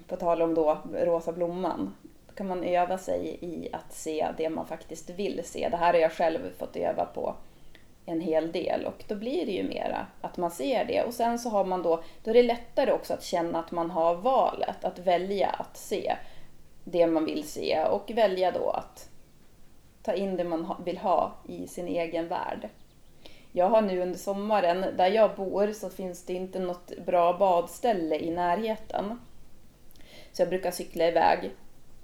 på 0.08 0.16
tal 0.16 0.42
om 0.42 0.54
då 0.54 0.78
rosa 0.92 1.32
blomman, 1.32 1.94
kan 2.40 2.48
man 2.48 2.64
öva 2.64 2.98
sig 2.98 3.38
i 3.40 3.68
att 3.72 3.92
se 3.92 4.28
det 4.36 4.48
man 4.48 4.66
faktiskt 4.66 5.10
vill 5.10 5.40
se. 5.44 5.68
Det 5.68 5.76
här 5.76 5.92
har 5.92 6.00
jag 6.00 6.12
själv 6.12 6.38
fått 6.58 6.76
öva 6.76 7.04
på 7.04 7.34
en 8.06 8.20
hel 8.20 8.52
del 8.52 8.86
och 8.86 9.04
då 9.08 9.14
blir 9.14 9.46
det 9.46 9.52
ju 9.52 9.62
mera 9.62 10.06
att 10.20 10.36
man 10.36 10.50
ser 10.50 10.84
det 10.84 11.02
och 11.02 11.14
sen 11.14 11.38
så 11.38 11.48
har 11.48 11.64
man 11.64 11.82
då, 11.82 12.02
då 12.24 12.30
är 12.30 12.34
det 12.34 12.42
lättare 12.42 12.92
också 12.92 13.14
att 13.14 13.22
känna 13.22 13.58
att 13.58 13.70
man 13.70 13.90
har 13.90 14.14
valet, 14.14 14.84
att 14.84 14.98
välja 14.98 15.48
att 15.48 15.76
se 15.76 16.16
det 16.84 17.06
man 17.06 17.24
vill 17.24 17.48
se 17.48 17.84
och 17.84 18.10
välja 18.10 18.50
då 18.50 18.70
att 18.70 19.08
ta 20.02 20.14
in 20.14 20.36
det 20.36 20.44
man 20.44 20.82
vill 20.84 20.98
ha 20.98 21.32
i 21.48 21.66
sin 21.66 21.88
egen 21.88 22.28
värld. 22.28 22.68
jag 23.52 23.68
har 23.68 23.82
nu 23.82 24.02
under 24.02 24.18
sommaren, 24.18 24.84
där 24.96 25.10
jag 25.10 25.36
bor, 25.36 25.72
så 25.72 25.90
finns 25.90 26.24
det 26.24 26.34
inte 26.34 26.58
något 26.58 26.92
bra 27.06 27.38
badställe 27.38 28.18
i 28.18 28.30
närheten. 28.30 29.20
Så 30.32 30.42
jag 30.42 30.48
brukar 30.48 30.70
cykla 30.70 31.08
iväg 31.08 31.50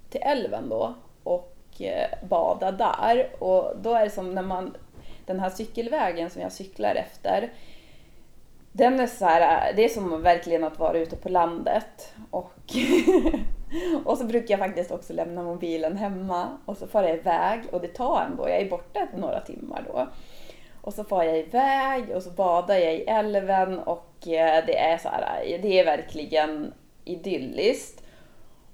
till 0.09 0.21
älven 0.23 0.69
då 0.69 0.93
och 1.23 1.81
eh, 1.81 2.27
bada 2.29 2.71
där. 2.71 3.43
Och 3.43 3.73
då 3.81 3.93
är 3.93 4.03
det 4.03 4.09
som 4.09 4.35
när 4.35 4.41
man, 4.41 4.77
den 5.25 5.39
här 5.39 5.49
cykelvägen 5.49 6.29
som 6.29 6.41
jag 6.41 6.51
cyklar 6.51 6.95
efter, 6.95 7.51
den 8.71 8.99
är 8.99 9.07
så 9.07 9.25
här, 9.25 9.73
det 9.73 9.85
är 9.85 9.89
som 9.89 10.21
verkligen 10.21 10.63
att 10.63 10.79
vara 10.79 10.97
ute 10.97 11.15
på 11.15 11.29
landet. 11.29 12.13
Och, 12.31 12.53
och 14.05 14.17
så 14.17 14.23
brukar 14.23 14.53
jag 14.57 14.67
faktiskt 14.67 14.91
också 14.91 15.13
lämna 15.13 15.43
mobilen 15.43 15.97
hemma 15.97 16.57
och 16.65 16.77
så 16.77 16.87
far 16.87 17.03
jag 17.03 17.17
iväg 17.17 17.61
och 17.71 17.81
det 17.81 17.87
tar 17.87 18.21
ändå, 18.21 18.49
jag 18.49 18.61
är 18.61 18.69
borta 18.69 19.07
några 19.15 19.39
timmar 19.39 19.83
då. 19.93 20.07
Och 20.81 20.93
så 20.93 21.03
far 21.03 21.23
jag 21.23 21.37
iväg 21.39 22.09
och 22.15 22.23
så 22.23 22.29
badar 22.29 22.75
jag 22.75 22.95
i 22.95 23.01
älven 23.01 23.79
och 23.79 24.27
eh, 24.27 24.65
det 24.65 24.77
är 24.77 24.97
så 24.97 25.09
här, 25.09 25.57
det 25.61 25.79
är 25.79 25.85
verkligen 25.85 26.73
idylliskt. 27.05 28.03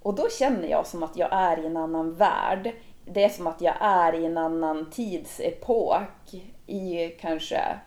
Och 0.03 0.15
då 0.15 0.29
känner 0.29 0.67
jag 0.67 0.87
som 0.87 1.03
att 1.03 1.17
jag 1.17 1.29
är 1.31 1.59
i 1.59 1.65
en 1.65 1.77
annan 1.77 2.13
värld. 2.13 2.71
Det 3.05 3.23
är 3.23 3.29
som 3.29 3.47
att 3.47 3.61
jag 3.61 3.75
är 3.79 4.15
i 4.15 4.25
en 4.25 4.37
annan 4.37 4.89
tidsepok 4.89 6.33
i 6.67 7.07
kanske 7.19 7.79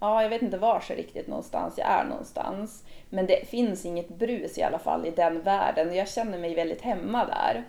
ja, 0.00 0.22
jag 0.22 0.30
vet 0.30 0.42
inte 0.42 0.58
var 0.58 0.80
så 0.80 0.94
riktigt 0.94 1.28
någonstans 1.28 1.74
jag 1.78 1.88
är 1.88 2.04
någonstans. 2.04 2.84
Men 3.10 3.26
det 3.26 3.48
finns 3.48 3.84
inget 3.84 4.08
brus 4.08 4.58
i 4.58 4.62
alla 4.62 4.78
fall 4.78 5.06
i 5.06 5.10
den 5.10 5.42
världen 5.42 5.88
och 5.88 5.94
jag 5.94 6.08
känner 6.08 6.38
mig 6.38 6.54
väldigt 6.54 6.82
hemma 6.82 7.24
där. 7.24 7.64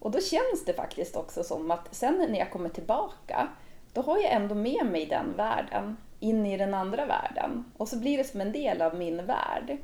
Och 0.00 0.10
då 0.10 0.20
känns 0.20 0.64
det 0.66 0.72
faktiskt 0.72 1.16
också 1.16 1.44
som 1.44 1.70
att 1.70 1.94
sen 1.94 2.26
när 2.28 2.38
jag 2.38 2.50
kommer 2.50 2.68
tillbaka, 2.68 3.48
då 3.92 4.02
har 4.02 4.18
jag 4.18 4.32
ändå 4.32 4.54
med 4.54 4.86
mig 4.86 5.06
den 5.06 5.36
världen 5.36 5.96
in 6.20 6.46
i 6.46 6.56
den 6.56 6.74
andra 6.74 7.06
världen. 7.06 7.72
Och 7.76 7.88
så 7.88 7.96
blir 7.96 8.18
det 8.18 8.24
som 8.24 8.40
en 8.40 8.52
del 8.52 8.82
av 8.82 8.94
min 8.94 9.26
värld. 9.26 9.78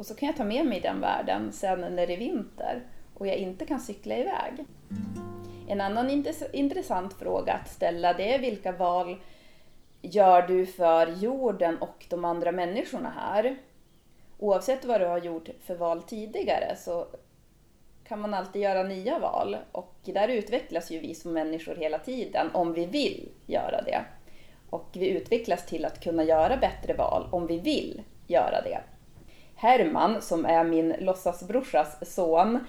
Och 0.00 0.06
så 0.06 0.14
kan 0.14 0.26
jag 0.26 0.36
ta 0.36 0.44
med 0.44 0.66
mig 0.66 0.80
den 0.80 1.00
världen 1.00 1.52
sen 1.52 1.80
när 1.80 2.06
det 2.06 2.12
är 2.12 2.18
vinter 2.18 2.82
och 3.14 3.26
jag 3.26 3.36
inte 3.36 3.66
kan 3.66 3.80
cykla 3.80 4.16
iväg. 4.16 4.64
En 5.68 5.80
annan 5.80 6.24
intressant 6.52 7.12
fråga 7.14 7.52
att 7.52 7.68
ställa 7.68 8.12
det 8.12 8.34
är 8.34 8.38
vilka 8.38 8.72
val 8.72 9.16
gör 10.02 10.42
du 10.42 10.66
för 10.66 11.06
jorden 11.06 11.78
och 11.78 12.06
de 12.08 12.24
andra 12.24 12.52
människorna 12.52 13.10
här? 13.10 13.56
Oavsett 14.38 14.84
vad 14.84 15.00
du 15.00 15.06
har 15.06 15.18
gjort 15.18 15.48
för 15.64 15.74
val 15.74 16.02
tidigare 16.02 16.76
så 16.76 17.06
kan 18.04 18.20
man 18.20 18.34
alltid 18.34 18.62
göra 18.62 18.82
nya 18.82 19.18
val 19.18 19.56
och 19.72 19.94
där 20.04 20.28
utvecklas 20.28 20.90
ju 20.90 20.98
vi 20.98 21.14
som 21.14 21.32
människor 21.32 21.74
hela 21.74 21.98
tiden 21.98 22.50
om 22.54 22.72
vi 22.72 22.86
vill 22.86 23.28
göra 23.46 23.82
det. 23.82 24.04
Och 24.70 24.88
vi 24.92 25.08
utvecklas 25.08 25.66
till 25.66 25.84
att 25.84 26.00
kunna 26.00 26.24
göra 26.24 26.56
bättre 26.56 26.94
val 26.94 27.28
om 27.30 27.46
vi 27.46 27.58
vill 27.58 28.02
göra 28.26 28.62
det. 28.62 28.80
Herman, 29.60 30.22
som 30.22 30.44
är 30.44 30.64
min 30.64 30.94
låtsasbrorsas 30.98 32.14
son, 32.14 32.64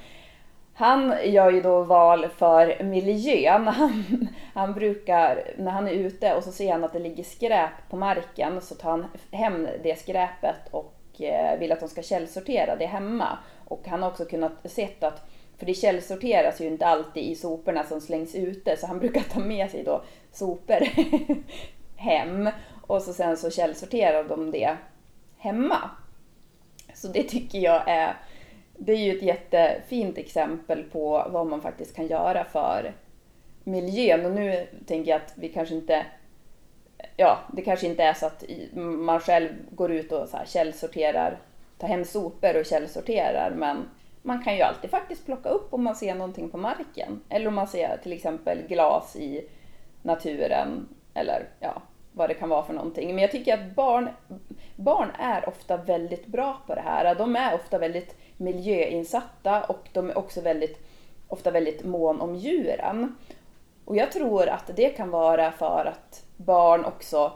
han 0.74 1.14
gör 1.26 1.52
ju 1.52 1.62
då 1.62 1.84
val 1.84 2.28
för 2.38 2.84
miljön. 2.84 3.68
Han, 3.68 4.28
han 4.54 4.74
brukar, 4.74 5.54
när 5.58 5.72
han 5.72 5.88
är 5.88 5.92
ute 5.92 6.36
och 6.36 6.44
så 6.44 6.52
ser 6.52 6.72
han 6.72 6.84
att 6.84 6.94
det 6.94 7.00
ligger 7.00 7.24
skräp 7.24 7.90
på 7.90 7.96
marken 7.96 8.62
så 8.62 8.76
tar 8.76 8.90
han 8.90 9.06
hem 9.32 9.68
det 9.84 10.00
skräpet 10.00 10.68
och 10.72 11.22
eh, 11.22 11.60
vill 11.60 11.72
att 11.72 11.80
de 11.80 11.90
ska 11.90 12.02
källsortera 12.02 12.76
det 12.76 12.86
hemma. 12.86 13.38
Och 13.66 13.88
han 13.88 14.04
har 14.04 14.10
också 14.10 14.26
kunnat 14.26 14.72
sett 14.72 15.04
att, 15.04 15.30
för 15.58 15.66
det 15.66 15.74
källsorteras 15.74 16.62
ju 16.62 16.68
inte 16.68 16.88
alltid 16.88 17.24
i 17.24 17.36
soporna 17.36 17.84
som 17.84 18.02
slängs 18.02 18.36
ute, 18.36 18.78
så 18.78 18.88
han 18.88 19.00
brukar 19.00 19.22
ta 19.22 19.40
med 19.40 19.72
sig 19.72 19.84
då 19.84 20.04
sopor 20.32 20.80
hem 21.96 22.50
och 22.88 23.02
så 23.02 23.14
sen 23.14 23.38
så 23.38 23.50
källsorterar 23.50 24.24
de 24.24 24.52
det 24.52 24.78
hemma. 25.38 25.90
Så 27.02 27.08
det 27.08 27.24
tycker 27.24 27.60
jag 27.60 27.84
är 27.88 28.16
det 28.78 28.92
är 28.94 28.98
ju 28.98 29.18
ett 29.18 29.24
jättefint 29.24 30.18
exempel 30.18 30.84
på 30.84 31.28
vad 31.30 31.48
man 31.48 31.62
faktiskt 31.62 31.96
kan 31.96 32.08
göra 32.08 32.44
för 32.44 32.94
miljön. 33.64 34.26
Och 34.26 34.32
nu 34.32 34.68
tänker 34.86 35.12
jag 35.12 35.22
att 35.22 35.34
vi 35.36 35.50
kanske 35.50 35.76
inte 35.76 36.06
Ja, 37.18 37.40
det 37.54 37.62
kanske 37.62 37.88
inte 37.88 38.04
är 38.04 38.14
så 38.14 38.26
att 38.26 38.44
man 38.76 39.20
själv 39.20 39.50
går 39.72 39.92
ut 39.92 40.12
och 40.12 40.30
så 40.30 40.38
här 40.38 40.46
källsorterar, 40.46 41.38
tar 41.78 41.88
hem 41.88 42.06
sopor 42.06 42.60
och 42.60 42.66
källsorterar, 42.66 43.54
men 43.56 43.90
man 44.22 44.44
kan 44.44 44.56
ju 44.56 44.62
alltid 44.62 44.90
faktiskt 44.90 45.26
plocka 45.26 45.50
upp 45.50 45.74
om 45.74 45.84
man 45.84 45.96
ser 45.96 46.16
någonting 46.16 46.50
på 46.50 46.58
marken. 46.58 47.22
Eller 47.30 47.48
om 47.48 47.56
man 47.56 47.68
ser 47.68 47.98
till 47.98 48.14
exempel 48.14 48.68
glas 48.68 49.16
i 49.16 49.48
naturen, 50.02 50.88
eller 51.14 51.48
ja, 51.60 51.82
vad 52.14 52.30
det 52.30 52.34
kan 52.34 52.50
vara 52.50 52.64
för 52.64 52.74
någonting. 52.74 53.16
Men 53.16 53.22
jag 53.22 53.32
tycker 53.32 53.54
att 53.54 53.76
barn, 53.76 54.10
barn 54.76 55.12
är 55.20 55.50
ofta 55.50 55.78
väldigt 55.78 56.28
bra 56.28 56.62
på 56.68 56.76
det 56.76 56.82
här. 56.82 57.16
De 57.16 57.36
är 57.36 57.56
ofta 57.56 57.78
väldigt 57.78 58.16
miljöinsatta 58.38 59.64
och 59.64 59.90
de 59.94 60.10
är 60.10 60.18
också 60.18 60.42
väldigt, 60.42 60.88
ofta 61.28 61.52
väldigt 61.52 61.84
mån 61.84 62.22
om 62.22 62.36
djuren. 62.36 63.16
Och 63.86 63.96
jag 63.96 64.12
tror 64.12 64.48
att 64.48 64.72
det 64.76 64.90
kan 64.90 65.10
vara 65.10 65.52
för 65.52 65.86
att 65.86 66.24
barn 66.38 66.86
också 66.86 67.32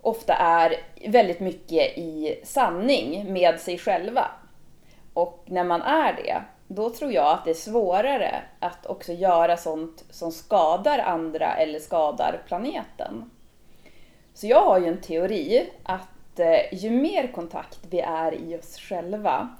ofta 0.00 0.34
är 0.34 0.74
väldigt 1.06 1.40
mycket 1.40 1.98
i 1.98 2.40
sanning 2.44 3.32
med 3.32 3.60
sig 3.60 3.78
själva. 3.78 4.26
Och 5.14 5.44
när 5.46 5.64
man 5.64 5.82
är 5.82 6.12
det, 6.12 6.42
då 6.68 6.90
tror 6.90 7.12
jag 7.12 7.32
att 7.32 7.44
det 7.44 7.50
är 7.50 7.54
svårare 7.54 8.42
att 8.58 8.86
också 8.86 9.12
göra 9.12 9.56
sånt 9.56 10.04
som 10.10 10.32
skadar 10.32 10.98
andra 10.98 11.54
eller 11.54 11.78
skadar 11.78 12.42
planeten. 12.46 13.30
Så 14.40 14.46
jag 14.46 14.64
har 14.64 14.78
ju 14.78 14.86
en 14.86 15.00
teori 15.00 15.70
att 15.82 16.38
eh, 16.38 16.74
ju 16.74 16.90
mer 16.90 17.32
kontakt 17.32 17.78
vi 17.90 18.00
är 18.00 18.34
i 18.34 18.58
oss 18.58 18.78
själva, 18.78 19.56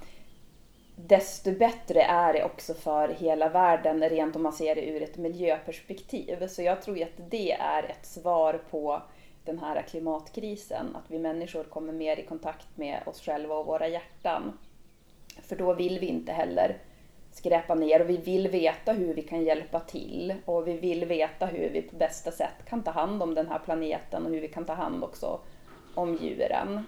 desto 0.95 1.51
bättre 1.51 2.01
är 2.01 2.33
det 2.33 2.43
också 2.43 2.73
för 2.73 3.09
hela 3.09 3.49
världen 3.49 4.09
rent 4.09 4.35
om 4.35 4.43
man 4.43 4.53
ser 4.53 4.75
det 4.75 4.85
ur 4.85 5.03
ett 5.03 5.17
miljöperspektiv. 5.17 6.47
Så 6.47 6.61
jag 6.61 6.81
tror 6.81 7.03
att 7.03 7.29
det 7.29 7.51
är 7.51 7.83
ett 7.83 8.05
svar 8.05 8.61
på 8.69 9.01
den 9.45 9.59
här 9.59 9.81
klimatkrisen, 9.81 10.95
att 10.95 11.11
vi 11.11 11.19
människor 11.19 11.63
kommer 11.63 11.93
mer 11.93 12.19
i 12.19 12.25
kontakt 12.25 12.67
med 12.77 13.03
oss 13.05 13.21
själva 13.21 13.55
och 13.55 13.65
våra 13.65 13.87
hjärtan. 13.87 14.57
För 15.43 15.55
då 15.55 15.73
vill 15.73 15.99
vi 15.99 16.05
inte 16.05 16.31
heller 16.31 16.77
skräpa 17.31 17.75
ner 17.75 18.01
och 18.01 18.09
vi 18.09 18.17
vill 18.17 18.47
veta 18.47 18.91
hur 18.91 19.13
vi 19.13 19.21
kan 19.21 19.43
hjälpa 19.43 19.79
till 19.79 20.33
och 20.45 20.67
vi 20.67 20.77
vill 20.77 21.05
veta 21.05 21.45
hur 21.45 21.69
vi 21.69 21.81
på 21.81 21.95
bästa 21.95 22.31
sätt 22.31 22.65
kan 22.65 22.83
ta 22.83 22.91
hand 22.91 23.23
om 23.23 23.35
den 23.35 23.47
här 23.47 23.59
planeten 23.59 24.25
och 24.25 24.31
hur 24.31 24.41
vi 24.41 24.47
kan 24.47 24.65
ta 24.65 24.73
hand 24.73 25.03
också 25.03 25.39
om 25.95 26.15
djuren. 26.15 26.85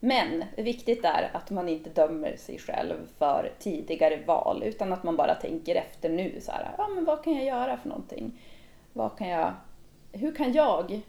Men 0.00 0.44
viktigt 0.56 1.04
är 1.04 1.30
att 1.32 1.50
man 1.50 1.68
inte 1.68 1.90
dömer 1.90 2.36
sig 2.36 2.58
själv 2.58 2.94
för 3.18 3.52
tidigare 3.58 4.22
val 4.26 4.62
utan 4.66 4.92
att 4.92 5.02
man 5.02 5.16
bara 5.16 5.34
tänker 5.34 5.74
efter 5.74 6.08
nu 6.10 6.40
så 6.40 6.52
här, 6.52 6.74
ja 6.78 6.88
men 6.88 7.04
vad 7.04 7.24
kan 7.24 7.34
jag 7.34 7.44
göra 7.44 7.76
för 7.76 7.88
någonting? 7.88 8.40
Vad 8.92 9.18
kan 9.18 9.28
jag, 9.28 9.52
hur 10.12 10.34
kan 10.34 10.52
jag 10.52 11.00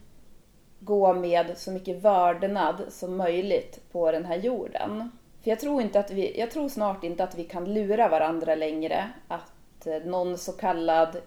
gå 0.80 1.14
med 1.14 1.58
så 1.58 1.72
mycket 1.72 2.02
vördnad 2.02 2.86
som 2.90 3.18
möjligt 3.18 3.92
på 3.92 4.12
den 4.12 4.26
här 4.26 4.38
jorden? 4.38 5.12
För 5.46 5.50
jag 5.52 5.60
tror, 5.60 5.82
inte 5.82 6.00
att 6.00 6.12
vi, 6.12 6.40
jag 6.40 6.52
tror 6.52 6.70
snart 6.70 7.04
inte 7.04 7.24
att 7.24 7.36
vi 7.36 7.44
kan 7.44 7.74
lura 7.74 8.08
varandra 8.08 8.56
längre. 8.56 9.10
Att 9.28 9.88
eh, 9.88 9.98
någon 10.06 10.38
så 10.38 10.52
kallad 10.52 11.18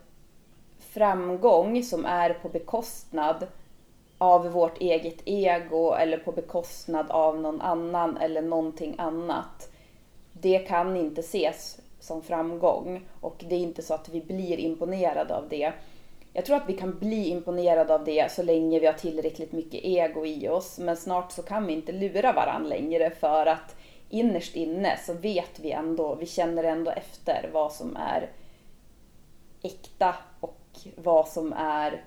framgång 0.78 1.82
som 1.82 2.04
är 2.04 2.34
på 2.34 2.48
bekostnad 2.48 3.46
av 4.18 4.48
vårt 4.48 4.80
eget 4.80 5.16
ego 5.24 5.92
eller 5.94 6.18
på 6.18 6.32
bekostnad 6.32 7.10
av 7.10 7.40
någon 7.40 7.60
annan 7.60 8.16
eller 8.16 8.42
någonting 8.42 8.94
annat. 8.98 9.70
Det 10.32 10.58
kan 10.58 10.96
inte 10.96 11.20
ses 11.20 11.78
som 12.00 12.22
framgång 12.22 13.06
och 13.20 13.44
det 13.48 13.54
är 13.54 13.60
inte 13.60 13.82
så 13.82 13.94
att 13.94 14.08
vi 14.08 14.20
blir 14.20 14.58
imponerade 14.58 15.36
av 15.36 15.48
det. 15.48 15.72
Jag 16.32 16.44
tror 16.44 16.56
att 16.56 16.68
vi 16.68 16.76
kan 16.76 16.98
bli 16.98 17.28
imponerade 17.28 17.94
av 17.94 18.04
det 18.04 18.32
så 18.32 18.42
länge 18.42 18.80
vi 18.80 18.86
har 18.86 18.92
tillräckligt 18.92 19.52
mycket 19.52 19.84
ego 19.84 20.26
i 20.26 20.48
oss 20.48 20.78
men 20.78 20.96
snart 20.96 21.32
så 21.32 21.42
kan 21.42 21.66
vi 21.66 21.72
inte 21.72 21.92
lura 21.92 22.32
varandra 22.32 22.68
längre 22.68 23.10
för 23.10 23.46
att 23.46 23.74
innerst 24.10 24.56
inne 24.56 24.98
så 25.06 25.12
vet 25.12 25.58
vi 25.58 25.70
ändå, 25.70 26.14
vi 26.14 26.26
känner 26.26 26.64
ändå 26.64 26.90
efter 26.90 27.50
vad 27.52 27.72
som 27.72 27.96
är 27.96 28.30
äkta 29.62 30.14
och 30.40 30.58
vad 30.96 31.28
som 31.28 31.52
är 31.52 32.04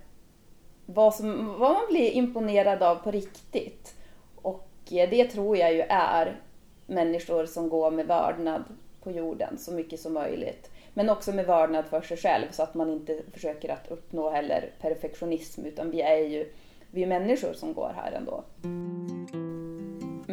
vad, 0.85 1.15
som, 1.15 1.47
vad 1.59 1.71
man 1.71 1.87
blir 1.89 2.11
imponerad 2.11 2.83
av 2.83 2.95
på 2.95 3.11
riktigt. 3.11 3.95
Och 4.35 4.69
eh, 4.91 5.09
det 5.09 5.25
tror 5.25 5.57
jag 5.57 5.73
ju 5.73 5.81
är 5.89 6.41
människor 6.85 7.45
som 7.45 7.69
går 7.69 7.91
med 7.91 8.07
vördnad 8.07 8.63
på 9.03 9.11
jorden 9.11 9.57
så 9.57 9.71
mycket 9.71 9.99
som 9.99 10.13
möjligt. 10.13 10.71
Men 10.93 11.09
också 11.09 11.31
med 11.31 11.45
vördnad 11.45 11.85
för 11.85 12.01
sig 12.01 12.17
själv 12.17 12.45
så 12.51 12.63
att 12.63 12.73
man 12.73 12.89
inte 12.89 13.21
försöker 13.33 13.69
att 13.69 13.91
uppnå 13.91 14.29
heller 14.29 14.71
perfektionism 14.81 15.65
utan 15.65 15.91
vi 15.91 16.01
är 16.01 16.17
ju 16.17 16.51
vi 16.91 17.03
är 17.03 17.07
människor 17.07 17.53
som 17.53 17.73
går 17.73 17.93
här 17.95 18.11
ändå. 18.11 18.43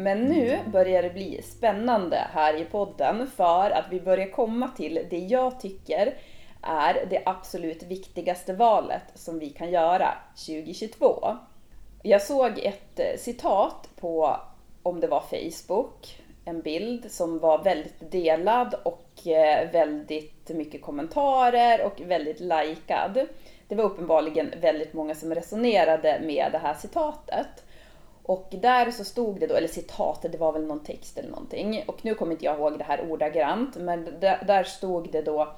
Men 0.03 0.25
nu 0.25 0.59
börjar 0.71 1.03
det 1.03 1.09
bli 1.09 1.41
spännande 1.41 2.27
här 2.33 2.61
i 2.61 2.65
podden 2.65 3.27
för 3.27 3.71
att 3.71 3.85
vi 3.89 4.01
börjar 4.01 4.31
komma 4.31 4.67
till 4.67 5.07
det 5.09 5.17
jag 5.17 5.59
tycker 5.59 6.13
är 6.61 7.05
det 7.09 7.21
absolut 7.25 7.83
viktigaste 7.83 8.53
valet 8.53 9.03
som 9.15 9.39
vi 9.39 9.49
kan 9.49 9.71
göra 9.71 10.13
2022. 10.47 11.37
Jag 12.03 12.21
såg 12.21 12.59
ett 12.59 12.99
eh, 12.99 13.17
citat 13.17 13.89
på, 13.95 14.37
om 14.83 14.99
det 14.99 15.07
var 15.07 15.19
Facebook, 15.21 16.21
en 16.45 16.61
bild 16.61 17.11
som 17.11 17.39
var 17.39 17.63
väldigt 17.63 18.11
delad 18.11 18.75
och 18.83 19.27
eh, 19.27 19.71
väldigt 19.71 20.49
mycket 20.49 20.81
kommentarer 20.81 21.85
och 21.85 22.01
väldigt 22.01 22.39
likad. 22.39 23.27
Det 23.67 23.75
var 23.75 23.83
uppenbarligen 23.83 24.53
väldigt 24.61 24.93
många 24.93 25.15
som 25.15 25.35
resonerade 25.35 26.21
med 26.23 26.51
det 26.51 26.57
här 26.57 26.73
citatet. 26.73 27.63
Och 28.23 28.47
där 28.51 28.91
så 28.91 29.03
stod 29.03 29.39
det 29.39 29.47
då, 29.47 29.55
eller 29.55 29.67
citatet, 29.67 30.31
det 30.31 30.37
var 30.37 30.51
väl 30.51 30.65
någon 30.65 30.83
text 30.83 31.17
eller 31.17 31.29
någonting. 31.29 31.83
Och 31.87 32.05
nu 32.05 32.15
kommer 32.15 32.31
inte 32.31 32.45
jag 32.45 32.57
ihåg 32.57 32.77
det 32.77 32.83
här 32.83 33.11
ordagrant, 33.11 33.75
men 33.75 34.19
där 34.19 34.63
stod 34.63 35.11
det 35.11 35.21
då 35.21 35.55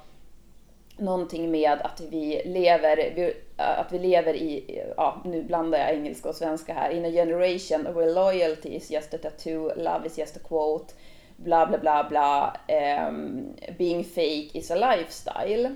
någonting 0.97 1.51
med 1.51 1.81
att 1.81 2.01
vi 2.09 2.41
lever, 2.45 3.33
att 3.57 3.91
vi 3.91 3.99
lever 3.99 4.33
i, 4.33 4.81
ja 4.97 5.21
nu 5.25 5.43
blandar 5.43 5.79
jag 5.79 5.93
engelska 5.93 6.29
och 6.29 6.35
svenska 6.35 6.73
här, 6.73 6.89
in 6.89 7.05
a 7.05 7.09
generation 7.09 7.83
where 7.83 8.13
loyalty 8.13 8.69
is 8.69 8.91
just 8.91 9.13
a 9.13 9.17
tattoo, 9.21 9.71
love 9.75 10.05
is 10.05 10.17
just 10.17 10.37
a 10.37 10.39
quote, 10.47 10.93
bla 11.37 11.65
bla 11.65 11.77
bla 11.77 12.03
bla, 12.09 12.57
um, 13.07 13.53
being 13.77 14.03
fake 14.03 14.49
is 14.53 14.71
a 14.71 14.75
lifestyle. 14.75 15.75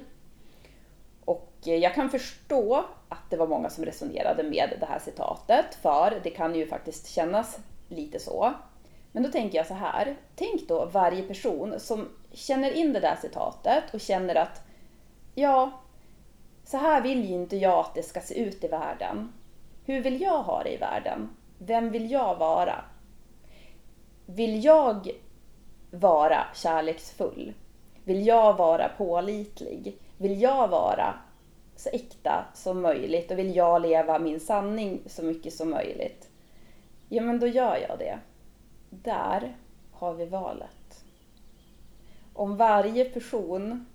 Och 1.25 1.53
eh, 1.65 1.75
jag 1.75 1.93
kan 1.93 2.09
förstå 2.09 2.85
att 3.09 3.29
det 3.29 3.37
var 3.37 3.47
många 3.47 3.69
som 3.69 3.85
resonerade 3.85 4.43
med 4.43 4.77
det 4.79 4.85
här 4.85 4.99
citatet, 4.99 5.75
för 5.81 6.19
det 6.23 6.29
kan 6.29 6.55
ju 6.55 6.67
faktiskt 6.67 7.07
kännas 7.07 7.59
lite 7.89 8.19
så. 8.19 8.53
Men 9.11 9.23
då 9.23 9.31
tänker 9.31 9.57
jag 9.57 9.67
så 9.67 9.73
här, 9.73 10.15
tänk 10.35 10.67
då 10.67 10.85
varje 10.85 11.23
person 11.23 11.79
som 11.79 12.09
känner 12.31 12.71
in 12.71 12.93
det 12.93 12.99
där 12.99 13.15
citatet 13.21 13.83
och 13.93 14.01
känner 14.01 14.35
att 14.35 14.61
ja, 15.35 15.71
så 16.63 16.77
här 16.77 17.01
vill 17.01 17.25
ju 17.25 17.33
inte 17.33 17.57
jag 17.57 17.79
att 17.79 17.95
det 17.95 18.03
ska 18.03 18.21
se 18.21 18.39
ut 18.39 18.63
i 18.63 18.67
världen. 18.67 19.33
Hur 19.85 20.01
vill 20.01 20.21
jag 20.21 20.43
ha 20.43 20.63
det 20.63 20.73
i 20.73 20.77
världen? 20.77 21.29
Vem 21.57 21.91
vill 21.91 22.11
jag 22.11 22.35
vara? 22.35 22.75
Vill 24.25 24.63
jag 24.63 25.11
vara 25.91 26.45
kärleksfull? 26.53 27.53
Vill 28.03 28.27
jag 28.27 28.57
vara 28.57 28.89
pålitlig? 28.89 29.97
Vill 30.17 30.41
jag 30.41 30.67
vara 30.67 31.13
så 31.75 31.89
äkta 31.89 32.45
som 32.53 32.81
möjligt 32.81 33.31
och 33.31 33.39
vill 33.39 33.55
jag 33.55 33.81
leva 33.81 34.19
min 34.19 34.39
sanning 34.39 35.01
så 35.05 35.23
mycket 35.23 35.53
som 35.53 35.69
möjligt? 35.69 36.29
Ja, 37.09 37.21
men 37.21 37.39
då 37.39 37.47
gör 37.47 37.77
jag 37.89 37.99
det. 37.99 38.19
Där 38.89 39.55
har 39.91 40.13
vi 40.13 40.25
valet. 40.25 41.05
Om 42.33 42.57
varje 42.57 43.05
person 43.05 43.85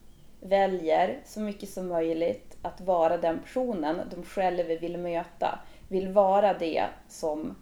väljer 0.40 1.20
så 1.24 1.40
mycket 1.40 1.68
som 1.68 1.88
möjligt 1.88 2.56
att 2.62 2.80
vara 2.80 3.16
den 3.16 3.38
personen 3.38 4.00
de 4.10 4.22
själva 4.22 4.74
vill 4.74 4.98
möta, 4.98 5.58
vill 5.88 6.08
vara 6.08 6.54
det 6.54 6.86
som 7.08 7.56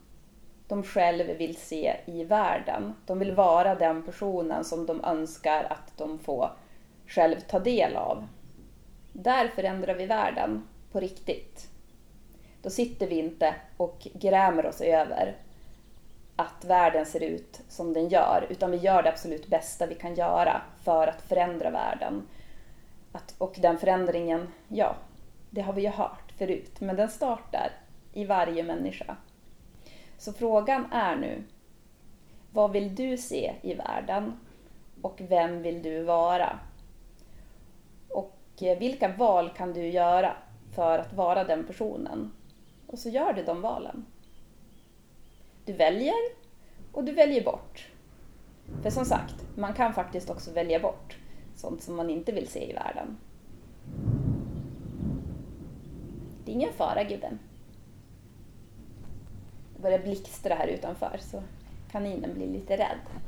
de 0.69 0.83
själva 0.83 1.35
vill 1.35 1.57
se 1.57 1.97
i 2.07 2.25
världen. 2.25 2.95
De 3.07 3.19
vill 3.19 3.33
vara 3.35 3.75
den 3.75 4.03
personen 4.03 4.65
som 4.65 4.87
de 4.87 5.05
önskar 5.05 5.65
att 5.65 5.99
de 5.99 6.19
får 6.19 6.51
själv 7.07 7.41
ta 7.41 7.59
del 7.59 7.97
av. 7.97 8.27
Där 9.21 9.49
förändrar 9.49 9.95
vi 9.95 10.07
världen 10.07 10.69
på 10.93 11.01
riktigt. 11.01 11.69
Då 12.63 12.71
sitter 12.71 13.07
vi 13.07 13.19
inte 13.19 13.55
och 13.77 14.07
grämer 14.15 14.67
oss 14.67 14.81
över 14.81 15.37
att 16.37 16.65
världen 16.65 17.07
ser 17.07 17.23
ut 17.23 17.61
som 17.69 17.93
den 17.93 18.09
gör, 18.09 18.47
utan 18.51 18.71
vi 18.71 18.77
gör 18.77 19.03
det 19.03 19.09
absolut 19.09 19.47
bästa 19.47 19.87
vi 19.87 19.95
kan 19.95 20.15
göra 20.15 20.63
för 20.85 21.07
att 21.07 21.23
förändra 21.23 21.71
världen. 21.71 22.23
Att, 23.13 23.35
och 23.39 23.57
den 23.59 23.79
förändringen, 23.79 24.49
ja, 24.69 24.97
det 25.51 25.61
har 25.61 25.73
vi 25.73 25.83
ju 25.83 25.89
hört 25.89 26.33
förut, 26.39 26.81
men 26.81 26.97
den 26.97 27.09
startar 27.09 27.71
i 28.13 28.25
varje 28.25 28.63
människa. 28.63 29.17
Så 30.19 30.33
frågan 30.33 30.93
är 30.93 31.17
nu, 31.17 31.43
vad 32.53 32.73
vill 32.73 32.95
du 32.95 33.17
se 33.17 33.55
i 33.63 33.75
världen? 33.75 34.41
Och 35.03 35.21
vem 35.29 35.63
vill 35.63 35.83
du 35.83 36.03
vara? 36.03 36.59
Eh, 38.61 38.79
vilka 38.79 39.09
val 39.09 39.51
kan 39.57 39.73
du 39.73 39.89
göra 39.89 40.37
för 40.75 40.99
att 40.99 41.13
vara 41.13 41.45
den 41.45 41.65
personen? 41.65 42.33
Och 42.87 42.99
så 42.99 43.09
gör 43.09 43.33
du 43.33 43.43
de 43.43 43.61
valen. 43.61 44.07
Du 45.65 45.73
väljer 45.73 46.15
och 46.93 47.05
du 47.05 47.13
väljer 47.13 47.45
bort. 47.45 47.89
För 48.83 48.91
som 48.91 49.05
sagt, 49.05 49.35
man 49.55 49.75
kan 49.75 49.95
faktiskt 49.95 50.31
också 50.31 50.51
välja 50.53 50.81
bort 50.81 51.17
sånt 51.57 51.83
som 51.83 51.97
man 51.97 52.11
inte 52.11 52.33
vill 52.33 52.49
se 52.49 52.71
i 52.71 52.73
världen. 52.73 53.17
Det 56.45 56.53
är 56.53 56.55
ingen 56.55 56.73
fara 56.73 57.05
gubben. 57.05 57.39
Det 59.77 59.83
börjar 59.83 59.99
blixtra 59.99 60.55
här 60.55 60.67
utanför 60.67 61.19
så 61.21 61.43
kaninen 61.91 62.35
blir 62.35 62.47
lite 62.47 62.77
rädd. 62.77 63.28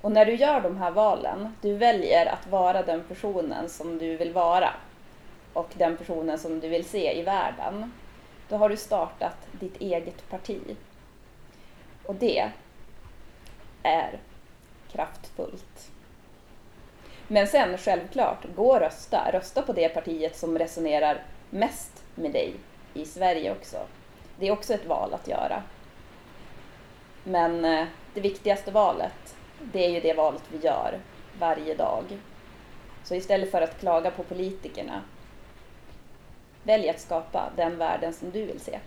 Och 0.00 0.12
när 0.12 0.24
du 0.24 0.34
gör 0.34 0.60
de 0.60 0.76
här 0.76 0.90
valen, 0.90 1.56
du 1.60 1.74
väljer 1.74 2.26
att 2.26 2.46
vara 2.46 2.82
den 2.82 3.04
personen 3.04 3.68
som 3.68 3.98
du 3.98 4.16
vill 4.16 4.32
vara 4.32 4.70
och 5.52 5.68
den 5.74 5.96
personen 5.96 6.38
som 6.38 6.60
du 6.60 6.68
vill 6.68 6.84
se 6.84 7.18
i 7.18 7.22
världen, 7.22 7.92
då 8.48 8.56
har 8.56 8.68
du 8.68 8.76
startat 8.76 9.36
ditt 9.52 9.80
eget 9.80 10.30
parti. 10.30 10.76
Och 12.06 12.14
det 12.14 12.50
är 13.82 14.18
kraftfullt. 14.92 15.90
Men 17.28 17.46
sen 17.46 17.78
självklart, 17.78 18.46
gå 18.56 18.72
och 18.72 18.80
rösta. 18.80 19.30
Rösta 19.32 19.62
på 19.62 19.72
det 19.72 19.88
partiet 19.88 20.36
som 20.36 20.58
resonerar 20.58 21.22
mest 21.50 22.04
med 22.14 22.32
dig 22.32 22.54
i 22.94 23.04
Sverige 23.04 23.52
också. 23.52 23.76
Det 24.38 24.48
är 24.48 24.52
också 24.52 24.74
ett 24.74 24.86
val 24.86 25.14
att 25.14 25.28
göra. 25.28 25.62
Men 27.24 27.64
eh, 27.64 27.86
det 28.14 28.20
viktigaste 28.20 28.70
valet, 28.70 29.27
det 29.72 29.86
är 29.86 29.90
ju 29.90 30.00
det 30.00 30.14
valet 30.14 30.42
vi 30.52 30.66
gör 30.66 31.00
varje 31.38 31.74
dag. 31.74 32.04
Så 33.04 33.14
istället 33.14 33.50
för 33.50 33.62
att 33.62 33.80
klaga 33.80 34.10
på 34.10 34.22
politikerna, 34.22 35.02
välj 36.62 36.88
att 36.88 37.00
skapa 37.00 37.50
den 37.56 37.78
världen 37.78 38.12
som 38.12 38.30
du 38.30 38.44
vill 38.44 38.60
se. 38.60 38.78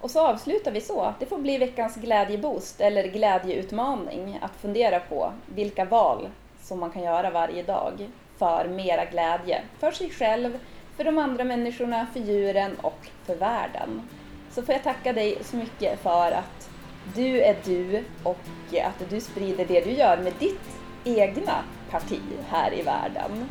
Och 0.00 0.10
så 0.10 0.26
avslutar 0.26 0.70
vi 0.70 0.80
så. 0.80 1.14
Det 1.18 1.26
får 1.26 1.38
bli 1.38 1.58
veckans 1.58 1.96
glädjeboost 1.96 2.80
eller 2.80 3.08
glädjeutmaning 3.08 4.38
att 4.42 4.56
fundera 4.60 5.00
på 5.00 5.32
vilka 5.46 5.84
val 5.84 6.28
som 6.62 6.80
man 6.80 6.90
kan 6.90 7.02
göra 7.02 7.30
varje 7.30 7.62
dag 7.62 8.08
för 8.38 8.68
mera 8.68 9.04
glädje 9.04 9.62
för 9.78 9.90
sig 9.90 10.10
själv, 10.10 10.58
för 10.96 11.04
de 11.04 11.18
andra 11.18 11.44
människorna, 11.44 12.06
för 12.12 12.20
djuren 12.20 12.76
och 12.82 13.06
för 13.24 13.36
världen. 13.36 14.08
Så 14.50 14.62
får 14.62 14.72
jag 14.72 14.82
tacka 14.82 15.12
dig 15.12 15.38
så 15.44 15.56
mycket 15.56 16.00
för 16.00 16.32
att 16.32 16.70
du 17.14 17.42
är 17.42 17.56
du 17.64 18.04
och 18.22 18.38
att 18.84 19.10
du 19.10 19.20
sprider 19.20 19.64
det 19.64 19.80
du 19.80 19.90
gör 19.90 20.16
med 20.16 20.32
ditt 20.38 20.60
egna 21.04 21.64
parti 21.90 22.20
här 22.48 22.74
i 22.74 22.82
världen. 22.82 23.48